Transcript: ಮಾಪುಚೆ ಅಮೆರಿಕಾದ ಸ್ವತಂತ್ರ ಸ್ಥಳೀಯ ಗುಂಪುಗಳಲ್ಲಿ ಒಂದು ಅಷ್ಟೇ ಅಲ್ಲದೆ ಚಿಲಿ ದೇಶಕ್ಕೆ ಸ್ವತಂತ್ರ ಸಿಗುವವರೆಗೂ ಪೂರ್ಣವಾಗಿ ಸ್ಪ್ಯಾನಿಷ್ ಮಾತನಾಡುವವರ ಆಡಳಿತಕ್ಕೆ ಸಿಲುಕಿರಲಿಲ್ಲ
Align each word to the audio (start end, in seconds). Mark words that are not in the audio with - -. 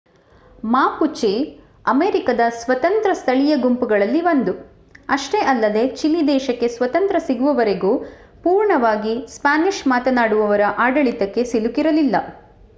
ಮಾಪುಚೆ 0.71 1.31
ಅಮೆರಿಕಾದ 1.85 2.43
ಸ್ವತಂತ್ರ 2.59 3.11
ಸ್ಥಳೀಯ 3.13 3.53
ಗುಂಪುಗಳಲ್ಲಿ 3.55 4.21
ಒಂದು 4.21 4.53
ಅಷ್ಟೇ 5.09 5.39
ಅಲ್ಲದೆ 5.43 5.83
ಚಿಲಿ 5.95 6.27
ದೇಶಕ್ಕೆ 6.27 6.67
ಸ್ವತಂತ್ರ 6.67 7.19
ಸಿಗುವವರೆಗೂ 7.19 7.91
ಪೂರ್ಣವಾಗಿ 8.43 9.15
ಸ್ಪ್ಯಾನಿಷ್ 9.27 9.83
ಮಾತನಾಡುವವರ 9.87 10.63
ಆಡಳಿತಕ್ಕೆ 10.77 11.43
ಸಿಲುಕಿರಲಿಲ್ಲ 11.45 12.15